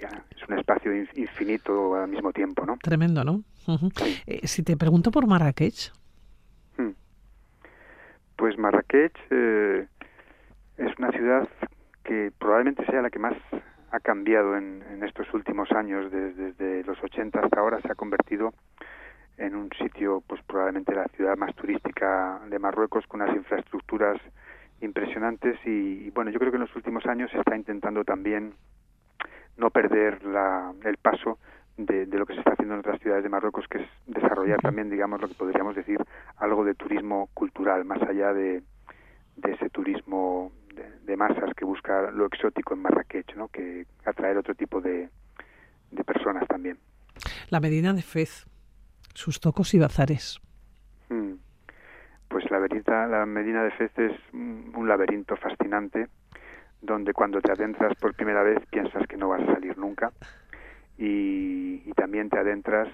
es 0.00 0.48
un 0.48 0.58
espacio 0.58 0.94
infinito 1.14 1.94
al 1.94 2.08
mismo 2.08 2.32
tiempo, 2.32 2.64
¿no? 2.66 2.78
Tremendo, 2.82 3.24
¿no? 3.24 3.42
Eh, 4.26 4.46
si 4.46 4.62
te 4.62 4.76
pregunto 4.76 5.10
por 5.10 5.26
Marrakech. 5.26 5.92
Hmm. 6.76 6.90
Pues 8.36 8.58
Marrakech 8.58 9.16
eh, 9.30 9.86
es 10.76 10.98
una 10.98 11.10
ciudad 11.12 11.48
que 12.02 12.30
probablemente 12.38 12.84
sea 12.86 13.00
la 13.02 13.10
que 13.10 13.18
más 13.18 13.34
ha 13.90 14.00
cambiado 14.00 14.56
en, 14.56 14.82
estos 15.02 15.32
últimos 15.34 15.70
años, 15.72 16.10
desde, 16.10 16.82
los 16.84 17.02
80 17.02 17.38
hasta 17.38 17.60
ahora, 17.60 17.80
se 17.80 17.92
ha 17.92 17.94
convertido 17.94 18.52
en 19.36 19.54
un 19.54 19.70
sitio, 19.78 20.22
pues 20.26 20.42
probablemente 20.42 20.94
la 20.94 21.06
ciudad 21.08 21.36
más 21.36 21.54
turística 21.54 22.40
de 22.48 22.58
Marruecos, 22.58 23.06
con 23.06 23.20
unas 23.20 23.36
infraestructuras 23.36 24.20
impresionantes 24.80 25.58
y, 25.64 26.10
bueno, 26.10 26.30
yo 26.30 26.38
creo 26.38 26.50
que 26.50 26.56
en 26.56 26.62
los 26.62 26.74
últimos 26.74 27.06
años 27.06 27.30
se 27.30 27.38
está 27.38 27.56
intentando 27.56 28.04
también 28.04 28.54
no 29.56 29.70
perder 29.70 30.20
el 30.84 30.96
paso 30.98 31.38
de, 31.76 32.06
lo 32.06 32.26
que 32.26 32.34
se 32.34 32.40
está 32.40 32.52
haciendo 32.52 32.74
en 32.74 32.80
otras 32.80 33.00
ciudades 33.00 33.24
de 33.24 33.30
Marruecos, 33.30 33.66
que 33.68 33.78
es 33.78 33.88
desarrollar 34.06 34.60
también, 34.60 34.90
digamos, 34.90 35.20
lo 35.20 35.28
que 35.28 35.34
podríamos 35.34 35.74
decir, 35.74 35.98
algo 36.36 36.64
de 36.64 36.74
turismo 36.74 37.28
cultural, 37.34 37.84
más 37.84 38.02
allá 38.02 38.32
de, 38.32 38.62
de 39.36 39.52
ese 39.52 39.70
turismo 39.70 40.52
de, 40.74 41.16
masas 41.16 41.54
que 41.54 41.64
busca 41.64 42.10
lo 42.10 42.26
exótico 42.26 42.74
en 42.74 42.82
Marrakech, 42.82 43.36
¿no? 43.36 43.46
que 43.46 43.86
atraer 44.04 44.36
otro 44.36 44.56
tipo 44.56 44.80
de, 44.80 45.08
de 45.92 46.04
personas 46.04 46.46
también. 46.48 46.76
La 47.50 47.60
Medina 47.60 47.92
de 47.92 48.02
Fez, 48.02 48.46
sus 49.14 49.38
tocos 49.38 49.74
y 49.74 49.78
bazares. 49.78 50.40
Mm. 51.08 51.34
Pues 52.26 52.50
la, 52.50 52.58
la 53.06 53.26
Medina 53.26 53.62
de 53.62 53.70
Fez 53.70 53.96
es 53.96 54.12
un 54.32 54.88
laberinto 54.88 55.36
fascinante 55.36 56.08
donde 56.84 57.12
cuando 57.12 57.40
te 57.40 57.52
adentras 57.52 57.94
por 57.96 58.14
primera 58.14 58.42
vez 58.42 58.58
piensas 58.70 59.06
que 59.06 59.16
no 59.16 59.28
vas 59.28 59.42
a 59.42 59.54
salir 59.54 59.76
nunca 59.78 60.12
y, 60.98 61.92
también 61.96 62.28
te 62.28 62.38
adentras 62.38 62.88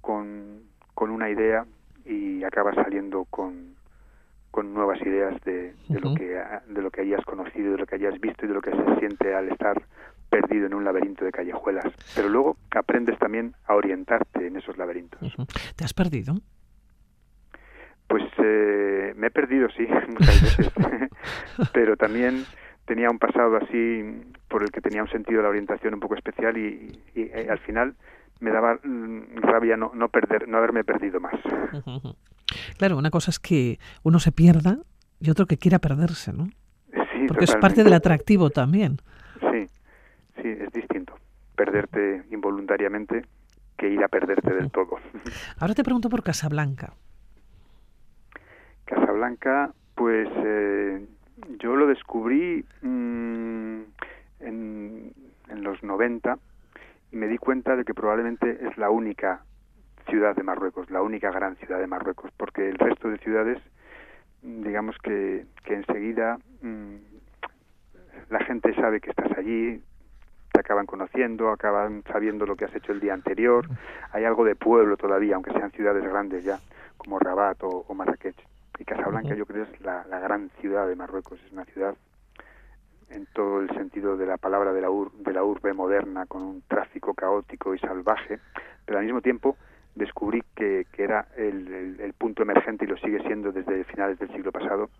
con, 0.00 0.62
con, 0.94 1.10
una 1.10 1.28
idea 1.28 1.66
y 2.04 2.44
acabas 2.44 2.76
saliendo 2.76 3.24
con, 3.24 3.74
con 4.50 4.72
nuevas 4.72 5.00
ideas 5.02 5.34
de, 5.44 5.74
de 5.88 6.00
lo 6.00 6.14
que 6.14 6.40
de 6.68 6.82
lo 6.82 6.90
que 6.90 7.00
hayas 7.00 7.24
conocido, 7.24 7.72
de 7.72 7.78
lo 7.78 7.86
que 7.86 7.96
hayas 7.96 8.20
visto 8.20 8.44
y 8.44 8.48
de 8.48 8.54
lo 8.54 8.60
que 8.60 8.70
se 8.70 8.98
siente 9.00 9.34
al 9.34 9.48
estar 9.48 9.82
perdido 10.30 10.66
en 10.66 10.74
un 10.74 10.84
laberinto 10.84 11.24
de 11.24 11.32
callejuelas. 11.32 11.92
Pero 12.14 12.28
luego 12.28 12.56
aprendes 12.70 13.18
también 13.18 13.54
a 13.66 13.74
orientarte 13.74 14.46
en 14.46 14.56
esos 14.56 14.76
laberintos. 14.76 15.34
¿Te 15.74 15.84
has 15.84 15.94
perdido? 15.94 16.34
Pues 18.06 18.22
eh, 18.38 19.14
me 19.16 19.28
he 19.28 19.30
perdido, 19.30 19.68
sí, 19.70 19.86
muchas 20.08 20.42
veces. 20.42 20.72
Pero 21.72 21.96
también 21.96 22.44
tenía 22.86 23.10
un 23.10 23.18
pasado 23.18 23.56
así 23.56 24.02
por 24.48 24.62
el 24.62 24.70
que 24.70 24.80
tenía 24.80 25.02
un 25.02 25.08
sentido 25.08 25.38
de 25.38 25.42
la 25.44 25.48
orientación 25.50 25.94
un 25.94 26.00
poco 26.00 26.14
especial 26.14 26.56
y, 26.56 27.00
eh, 27.14 27.48
al 27.50 27.58
final 27.58 27.94
me 28.40 28.50
daba 28.50 28.78
mm, 28.82 29.36
rabia 29.38 29.76
no, 29.76 29.92
no 29.94 30.08
perder 30.08 30.48
no 30.48 30.58
haberme 30.58 30.84
perdido 30.84 31.20
más. 31.20 31.34
Claro 32.78 32.96
una 32.96 33.10
cosa 33.10 33.32
es 33.32 33.40
que 33.40 33.80
uno 34.04 34.20
se 34.20 34.30
pierda 34.30 34.78
y 35.18 35.30
otro 35.30 35.46
que 35.46 35.56
quiera 35.56 35.80
perderse 35.80 36.32
no 36.32 36.46
sí, 36.92 37.26
porque 37.26 37.44
es 37.44 37.56
parte 37.56 37.82
del 37.82 37.92
atractivo 37.92 38.50
también. 38.50 38.98
Sí 39.40 39.66
sí 40.40 40.48
es 40.48 40.72
distinto 40.72 41.14
perderte 41.56 42.22
involuntariamente 42.30 43.24
que 43.76 43.88
ir 43.88 44.02
a 44.04 44.08
perderte 44.08 44.54
del 44.54 44.70
todo. 44.70 44.98
Ahora 45.58 45.74
te 45.74 45.82
pregunto 45.82 46.08
por 46.08 46.22
Casablanca. 46.22 46.92
Casablanca 48.84 49.72
pues 49.94 50.28
eh, 50.44 51.06
yo 51.58 51.76
lo 51.76 51.86
descubrí 51.86 52.64
mm, 52.82 53.80
en, 54.40 55.12
los 55.62 55.82
90 55.82 56.38
y 57.12 57.16
me 57.16 57.26
di 57.26 57.38
cuenta 57.38 57.76
de 57.76 57.84
que 57.84 57.94
probablemente 57.94 58.66
es 58.66 58.76
la 58.78 58.90
única 58.90 59.42
ciudad 60.08 60.36
de 60.36 60.42
Marruecos, 60.42 60.90
la 60.90 61.02
única 61.02 61.30
gran 61.30 61.56
ciudad 61.56 61.78
de 61.80 61.86
Marruecos, 61.86 62.30
porque 62.36 62.68
el 62.68 62.78
resto 62.78 63.08
de 63.08 63.18
ciudades, 63.18 63.58
digamos 64.42 64.96
que, 64.98 65.46
que 65.64 65.74
enseguida 65.74 66.38
mm, 66.62 66.94
la 68.30 68.40
gente 68.44 68.74
sabe 68.74 69.00
que 69.00 69.10
estás 69.10 69.36
allí, 69.36 69.82
te 70.52 70.60
acaban 70.60 70.86
conociendo, 70.86 71.50
acaban 71.50 72.02
sabiendo 72.04 72.46
lo 72.46 72.56
que 72.56 72.66
has 72.66 72.74
hecho 72.74 72.92
el 72.92 73.00
día 73.00 73.14
anterior, 73.14 73.66
hay 74.12 74.24
algo 74.24 74.44
de 74.44 74.54
pueblo 74.54 74.96
todavía, 74.96 75.34
aunque 75.34 75.52
sean 75.52 75.72
ciudades 75.72 76.04
grandes 76.04 76.44
ya, 76.44 76.60
como 76.96 77.18
Rabat 77.18 77.62
o, 77.64 77.84
o 77.88 77.94
Marrakech. 77.94 78.36
Y 78.78 78.84
Casablanca 78.84 79.34
yo 79.34 79.46
creo 79.46 79.64
es 79.64 79.80
la, 79.80 80.04
gran 80.04 80.50
ciudad 80.60 80.86
de 80.86 80.96
Marruecos, 80.96 81.40
es 81.44 81.52
una 81.52 81.64
ciudad 81.64 81.94
en 83.08 83.26
todo 83.26 83.60
el 83.60 83.68
sentido 83.70 84.16
de 84.16 84.26
la 84.26 84.36
palabra 84.36 84.72
de 84.72 84.80
la, 84.80 84.88
de 84.88 85.32
la 85.32 85.44
urbe 85.44 85.72
moderna, 85.72 86.26
con 86.26 86.42
un 86.42 86.62
tráfico 86.66 87.14
caótico 87.14 87.74
y 87.74 87.78
salvaje, 87.78 88.40
pero 88.84 88.98
al 88.98 89.04
mismo 89.04 89.20
tiempo 89.20 89.56
descubrí 89.94 90.42
que, 90.54 90.86
que 90.92 91.04
era 91.04 91.28
el, 91.36 91.98
el, 92.00 92.12
punto 92.12 92.42
emergente 92.42 92.84
y 92.84 92.88
lo 92.88 92.98
sigue 92.98 93.22
siendo 93.22 93.50
desde 93.50 93.84
finales 93.84 94.18
del 94.18 94.30
siglo 94.32 94.52
pasado 94.52 94.90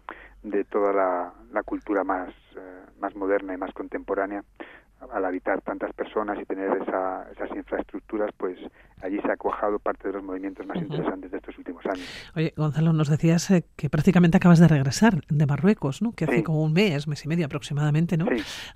de 0.43 0.65
toda 0.65 0.93
la, 0.93 1.33
la 1.53 1.63
cultura 1.63 2.03
más, 2.03 2.31
eh, 2.57 2.85
más 2.99 3.15
moderna 3.15 3.53
y 3.53 3.59
más 3.59 3.73
contemporánea 3.75 4.43
al 5.13 5.25
habitar 5.25 5.61
tantas 5.61 5.93
personas 5.93 6.39
y 6.41 6.45
tener 6.45 6.71
esa, 6.83 7.31
esas 7.31 7.51
infraestructuras, 7.57 8.31
pues 8.37 8.59
allí 9.03 9.21
se 9.21 9.31
ha 9.31 9.37
cuajado 9.37 9.79
parte 9.79 10.09
de 10.09 10.15
los 10.15 10.25
movimientos 10.25 10.67
más 10.67 10.79
interesantes 10.79 11.31
de 11.31 11.37
estos 11.37 11.57
últimos 11.59 11.85
años. 11.87 12.33
Oye, 12.35 12.55
Gonzalo, 12.57 12.93
nos 12.93 13.09
decías 13.09 13.51
eh, 13.51 13.65
que 13.77 13.91
prácticamente 13.91 14.39
acabas 14.39 14.59
de 14.59 14.69
regresar 14.69 15.21
de 15.29 15.47
Marruecos, 15.47 16.03
¿no? 16.03 16.13
Que 16.13 16.25
hace 16.25 16.43
como 16.43 16.63
un 16.63 16.73
mes, 16.73 17.07
mes 17.07 17.25
y 17.25 17.29
medio 17.29 17.47
aproximadamente, 17.47 18.17
¿no? 18.17 18.27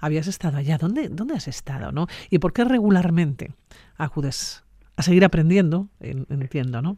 Habías 0.00 0.26
estado 0.26 0.58
allá. 0.58 0.78
¿Dónde, 0.78 1.08
¿Dónde 1.08 1.34
has 1.34 1.48
estado, 1.48 1.90
no? 1.90 2.06
¿Y 2.28 2.38
por 2.38 2.52
qué 2.52 2.64
regularmente 2.64 3.54
acudes 3.96 4.64
a 4.96 5.02
seguir 5.02 5.24
aprendiendo? 5.24 5.88
Entiendo, 6.00 6.82
¿no? 6.82 6.96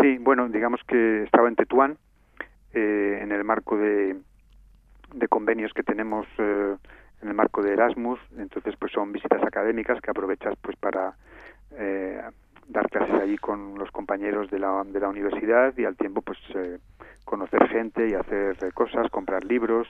Sí, 0.00 0.18
bueno, 0.18 0.48
digamos 0.48 0.80
que 0.88 1.22
estaba 1.24 1.48
en 1.48 1.56
Tetuán, 1.56 1.98
eh, 2.72 3.18
en 3.22 3.30
el 3.30 3.44
marco 3.44 3.76
de, 3.76 4.16
de 5.14 5.28
convenios 5.28 5.72
que 5.74 5.82
tenemos... 5.82 6.26
Eh, 6.38 6.76
en 7.24 7.30
el 7.30 7.34
marco 7.34 7.62
de 7.62 7.72
Erasmus, 7.72 8.20
entonces 8.36 8.74
pues 8.78 8.92
son 8.92 9.12
visitas 9.12 9.42
académicas 9.42 10.00
que 10.00 10.10
aprovechas 10.10 10.54
pues 10.60 10.76
para 10.76 11.14
eh, 11.72 12.20
dar 12.68 12.88
clases 12.90 13.14
allí 13.14 13.38
con 13.38 13.78
los 13.78 13.90
compañeros 13.90 14.50
de 14.50 14.58
la, 14.58 14.84
de 14.84 15.00
la 15.00 15.08
universidad 15.08 15.76
y 15.76 15.86
al 15.86 15.96
tiempo 15.96 16.20
pues 16.20 16.38
eh, 16.54 16.78
conocer 17.24 17.66
gente 17.68 18.08
y 18.08 18.14
hacer 18.14 18.56
cosas, 18.74 19.10
comprar 19.10 19.44
libros, 19.44 19.88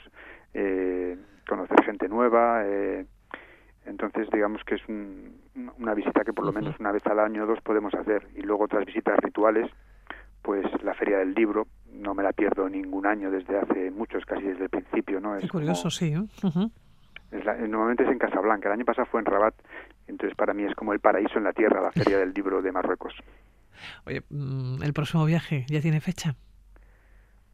eh, 0.55 1.19
conocer 1.49 1.85
gente 1.85 2.09
nueva, 2.09 2.65
entonces 3.85 4.29
digamos 4.33 4.63
que 4.65 4.77
es 4.77 4.83
una 4.89 5.93
visita 5.93 6.25
que 6.25 6.33
por 6.33 6.47
lo 6.47 6.53
menos 6.53 6.79
una 6.79 6.93
vez 6.93 7.05
al 7.07 7.19
año 7.19 7.43
o 7.43 7.47
dos 7.47 7.61
podemos 7.61 7.93
hacer. 7.95 8.29
Y 8.35 8.43
luego 8.43 8.65
otras 8.65 8.87
visitas 8.87 9.19
rituales 9.19 9.71
pues 10.45 10.65
la 10.83 10.95
feria 10.95 11.19
del 11.19 11.35
libro 11.35 11.67
no 11.91 12.15
me 12.15 12.23
la 12.23 12.33
pierdo 12.33 12.69
ningún 12.69 13.07
año 13.07 13.31
desde 13.31 13.59
hace 13.59 13.91
muchos 13.91 14.25
casi 14.27 14.43
desde 14.43 14.65
el 14.65 14.69
principio 14.69 15.19
no 15.19 15.37
es 15.37 15.51
curioso 15.51 15.91
sí 15.91 16.15
normalmente 17.69 18.05
es 18.05 18.11
en 18.11 18.19
Casablanca. 18.19 18.69
El 18.69 18.75
año 18.75 18.85
pasado 18.85 19.07
fue 19.07 19.21
en 19.21 19.27
Rabat. 19.27 19.55
Entonces, 20.07 20.37
para 20.37 20.55
mí 20.55 20.65
es 20.65 20.75
como 20.75 20.93
el 20.93 21.01
paraíso 21.01 21.39
en 21.39 21.45
la 21.45 21.53
tierra, 21.53 21.81
la 21.81 21.93
Feria 21.93 22.19
del 22.19 22.33
Libro 22.33 22.63
de 22.63 22.73
Marruecos. 22.73 23.15
Oye, 24.07 24.23
mm, 24.31 24.83
¿el 24.83 24.93
próximo 24.93 25.25
viaje 25.25 25.65
ya 25.69 25.81
tiene 25.81 26.01
fecha? 26.01 26.35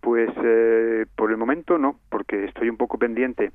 Pues 0.00 0.30
eh, 0.42 1.06
por 1.14 1.30
el 1.30 1.36
momento 1.36 1.78
no, 1.78 1.98
porque 2.08 2.44
estoy 2.44 2.68
un 2.68 2.76
poco 2.76 2.98
pendiente 2.98 3.52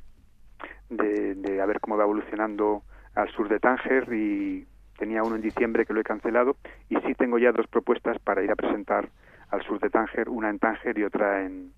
de, 0.89 1.36
de 1.36 1.62
a 1.62 1.65
ver 1.65 1.79
cómo 1.79 1.98
va 1.98 2.03
evolucionando 2.03 2.84
al 3.15 3.29
sur 3.32 3.50
de 3.50 3.60
Tánger 3.60 4.12
y 4.13 4.67
tenía 4.98 5.24
uno 5.24 5.36
en 5.36 5.41
diciembre 5.41 5.86
que 5.86 5.94
lo 5.94 6.01
he 6.01 6.03
cancelado 6.03 6.58
y 6.89 6.96
sí 6.98 7.15
tengo 7.15 7.38
ya 7.38 7.51
dos 7.51 7.67
propuestas 7.67 8.20
para 8.20 8.44
ir 8.44 8.51
a 8.51 8.55
presentar 8.55 9.10
al 9.50 9.63
sur 9.63 9.79
de 9.79 9.89
Tánger, 9.89 10.29
una 10.29 10.50
en 10.50 10.60
Tánger 10.60 10.98
y 10.98 11.03
otra 11.03 11.44
en, 11.44 11.72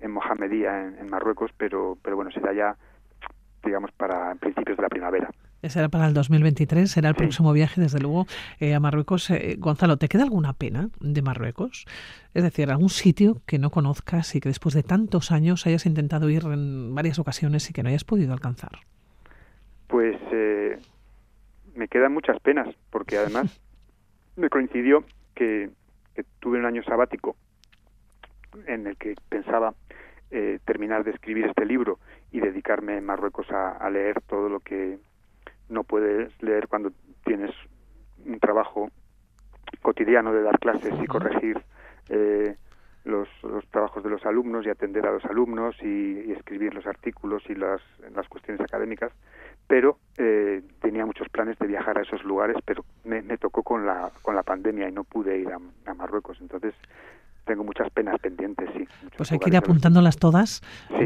en 0.00 0.10
Mohamedía, 0.10 0.84
en, 0.84 0.98
en 0.98 1.10
Marruecos, 1.10 1.50
pero, 1.56 1.96
pero 2.02 2.16
bueno, 2.16 2.30
será 2.30 2.52
ya 2.52 2.76
digamos, 3.64 3.90
para 3.92 4.34
principios 4.36 4.76
de 4.76 4.82
la 4.82 4.88
primavera. 4.88 5.30
Será 5.62 5.88
para 5.88 6.06
el 6.06 6.14
2023, 6.14 6.88
será 6.88 7.08
el 7.08 7.16
próximo 7.16 7.52
viaje, 7.52 7.80
desde 7.80 7.98
luego, 7.98 8.26
eh, 8.60 8.74
a 8.74 8.80
Marruecos. 8.80 9.28
Eh, 9.30 9.56
Gonzalo, 9.58 9.96
¿te 9.96 10.08
queda 10.08 10.22
alguna 10.22 10.52
pena 10.52 10.88
de 11.00 11.20
Marruecos? 11.20 11.84
Es 12.32 12.44
decir, 12.44 12.70
algún 12.70 12.90
sitio 12.90 13.42
que 13.44 13.58
no 13.58 13.70
conozcas 13.70 14.36
y 14.36 14.40
que 14.40 14.48
después 14.48 14.76
de 14.76 14.84
tantos 14.84 15.32
años 15.32 15.66
hayas 15.66 15.84
intentado 15.84 16.30
ir 16.30 16.44
en 16.44 16.94
varias 16.94 17.18
ocasiones 17.18 17.68
y 17.68 17.72
que 17.72 17.82
no 17.82 17.88
hayas 17.88 18.04
podido 18.04 18.32
alcanzar. 18.32 18.70
Pues 19.88 20.16
eh, 20.30 20.78
me 21.74 21.88
quedan 21.88 22.12
muchas 22.12 22.38
penas, 22.38 22.68
porque 22.90 23.18
además 23.18 23.60
me 24.36 24.48
coincidió 24.50 25.02
que, 25.34 25.70
que, 26.14 26.24
tuve 26.38 26.60
un 26.60 26.66
año 26.66 26.84
sabático 26.84 27.34
en 28.66 28.86
el 28.86 28.96
que 28.96 29.16
pensaba 29.28 29.74
terminar 30.64 31.04
de 31.04 31.12
escribir 31.12 31.46
este 31.46 31.64
libro 31.64 31.98
y 32.30 32.40
dedicarme 32.40 32.96
en 32.96 33.06
Marruecos 33.06 33.50
a, 33.50 33.88
leer 33.90 34.20
todo 34.22 34.48
lo 34.48 34.60
que 34.60 34.98
no 35.68 35.84
puedes 35.84 36.30
leer 36.42 36.68
cuando 36.68 36.92
tienes 37.24 37.50
un 38.26 38.38
trabajo 38.38 38.90
cotidiano 39.82 40.32
de 40.32 40.42
dar 40.42 40.58
clases 40.58 40.92
y 41.00 41.06
corregir 41.06 41.62
eh, 42.08 42.56
los, 43.04 43.28
los, 43.42 43.66
trabajos 43.68 44.02
de 44.02 44.10
los 44.10 44.24
alumnos 44.26 44.66
y 44.66 44.70
atender 44.70 45.06
a 45.06 45.12
los 45.12 45.24
alumnos 45.24 45.76
y, 45.82 46.32
escribir 46.32 46.74
los 46.74 46.86
artículos 46.86 47.42
y 47.48 47.54
las, 47.54 47.80
las 48.14 48.28
cuestiones 48.28 48.60
académicas, 48.60 49.12
pero 49.66 49.98
eh, 50.18 50.62
tenía 50.80 51.06
muchos 51.06 51.28
planes 51.28 51.58
de 51.58 51.66
viajar 51.66 51.98
a 51.98 52.02
esos 52.02 52.22
lugares, 52.24 52.56
pero 52.64 52.84
me, 53.04 53.22
me, 53.22 53.38
tocó 53.38 53.62
con 53.62 53.86
la, 53.86 54.10
con 54.22 54.34
la 54.34 54.42
pandemia 54.42 54.88
y 54.88 54.92
no 54.92 55.04
pude 55.04 55.38
ir 55.38 55.48
a, 55.48 55.58
a 55.90 55.94
Marruecos. 55.94 56.38
Entonces 56.40 56.74
tengo 57.48 57.64
muchas 57.64 57.90
penas 57.90 58.14
pendientes, 58.20 58.68
sí. 58.76 58.86
Pues 59.16 59.32
hay 59.32 59.38
que 59.38 59.50
ir 59.50 59.56
apuntándolas 59.56 60.16
todas 60.16 60.60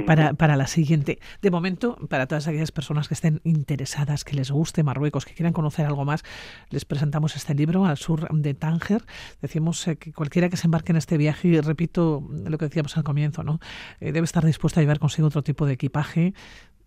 para, 0.07 0.35
para 0.35 0.57
la 0.57 0.67
siguiente. 0.67 1.19
De 1.41 1.51
momento, 1.51 1.97
para 2.11 2.27
todas 2.27 2.47
aquellas 2.49 2.73
personas 2.73 3.09
que 3.09 3.15
estén 3.15 3.41
interesadas, 3.45 4.25
que 4.25 4.37
les 4.37 4.51
guste 4.51 4.83
Marruecos, 4.83 5.25
que 5.25 5.35
quieran 5.35 5.55
conocer 5.55 5.87
algo 5.87 6.05
más, 6.05 6.25
les 6.69 6.85
presentamos 6.85 7.37
este 7.37 7.55
libro 7.55 7.87
al 7.87 7.97
sur 7.97 8.29
de 8.31 8.55
Tánger. 8.55 9.03
Decimos 9.41 9.87
eh, 9.89 9.97
que 9.97 10.13
cualquiera 10.13 10.49
que 10.51 10.57
se 10.57 10.67
embarque 10.67 10.93
en 10.93 10.97
este 10.97 11.17
viaje, 11.17 11.49
y 11.49 11.61
repito 11.61 12.23
lo 12.45 12.59
que 12.59 12.67
decíamos 12.67 12.97
al 12.97 13.05
comienzo, 13.05 13.45
¿no? 13.45 13.61
Eh, 14.01 14.13
debe 14.13 14.25
estar 14.25 14.45
dispuesto 14.45 14.81
a 14.81 14.83
llevar 14.83 14.99
consigo 14.99 15.29
otro 15.29 15.43
tipo 15.43 15.65
de 15.65 15.75
equipaje, 15.75 16.35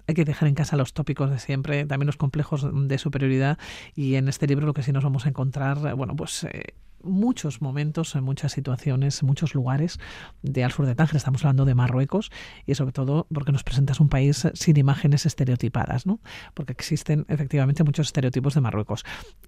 hay 0.08 0.16
que 0.16 0.26
dejar 0.26 0.48
en 0.48 0.56
casa 0.56 0.76
los 0.76 0.94
tópicos 0.94 1.30
de 1.30 1.40
siempre, 1.40 1.86
también 1.86 2.08
los 2.08 2.18
complejos 2.18 2.68
de 2.74 2.98
superioridad 2.98 3.58
y 3.96 4.16
en 4.16 4.28
este 4.28 4.48
libro 4.48 4.66
lo 4.66 4.74
que 4.74 4.84
sí 4.84 4.92
nos 4.92 5.04
vamos 5.04 5.26
a 5.26 5.30
encontrar, 5.30 5.96
bueno, 5.96 6.16
pues 6.16 6.44
eh, 6.44 6.76
muchos 7.06 7.62
momentos, 7.62 8.16
en 8.16 8.24
muchas 8.24 8.52
situaciones, 8.52 9.22
en 9.22 9.28
muchos 9.28 9.54
lugares 9.54 10.00
de 10.42 10.64
al 10.64 10.72
sur 10.72 10.86
de 10.86 10.96
Tánger. 10.96 11.16
Estamos 11.16 11.44
hablando 11.44 11.66
de 11.66 11.76
Marruecos 11.76 12.32
y 12.66 12.76
sobre 12.76 12.92
todo 12.92 13.28
porque 13.34 13.52
nos 13.52 13.64
presentas 13.64 14.00
un 14.00 14.10
país 14.10 14.48
sin 14.54 14.78
imágenes 14.78 15.26
estereotipadas, 15.26 16.06
¿no? 16.06 16.20
Porque 16.54 16.74
existen 16.74 17.26
efectivamente 17.30 17.84
muchos 17.84 18.08
estereotipos 18.08 18.56
de 18.56 18.62
Marruecos. 18.62 19.06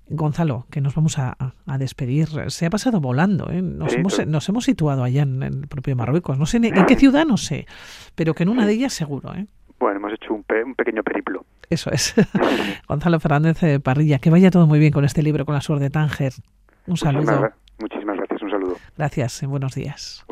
Gonzalo, 0.10 0.68
que 0.70 0.82
nos 0.82 0.96
vamos 0.96 1.18
a, 1.18 1.36
despedir. 1.80 2.30
Se 2.48 2.66
ha 2.66 2.70
pasado 2.70 3.02
volando, 3.02 3.52
¿eh? 3.52 3.62
Nos, 3.62 3.94
hemos, 3.94 4.26
nos 4.26 4.48
hemos 4.50 4.66
situado 4.66 5.04
allá 5.04 5.24
en 5.24 5.44
el 5.44 5.68
propio 5.68 5.96
Marruecos. 5.96 6.38
No 6.38 6.46
sé 6.46 6.58
en 6.58 6.86
qué 6.86 6.96
ciudad, 6.96 7.26
no 7.26 7.38
sé, 7.38 7.68
pero 8.16 8.34
que 8.34 8.44
en 8.44 8.50
una 8.50 8.66
de 8.66 8.74
ellas 8.74 8.94
seguro, 8.94 9.36
¿eh? 9.36 9.48
Bueno, 9.80 9.98
hemos 9.98 10.14
hecho 10.14 10.34
un, 10.34 10.46
un 10.66 10.76
pequeño 10.76 11.04
periplo. 11.04 11.46
Eso 11.70 11.92
es. 11.92 12.16
Gonzalo 12.88 13.20
Fernández 13.20 13.60
de 13.62 13.80
Parrilla, 13.80 14.20
que 14.20 14.30
vaya 14.30 14.50
todo 14.52 14.68
muy 14.68 14.80
bien 14.80 14.92
con 14.92 15.06
este 15.06 15.22
libro, 15.22 15.46
con 15.46 15.54
la 15.56 15.62
suerte 15.62 15.86
de 15.86 15.90
Tánger. 15.90 16.34
Un 16.88 16.98
saludo. 16.98 17.52
Muchísimas, 17.80 18.18
gracias, 18.18 18.42
un 18.42 18.50
saludo. 18.50 18.76
Gracias, 18.98 19.44
buenos 19.46 19.76
días. 19.76 20.26